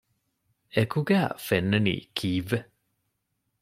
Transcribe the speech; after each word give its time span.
އެކުގައި 0.75 1.31
ފެންނަނީ 1.45 1.95
ކީއްވެ؟ 2.17 2.59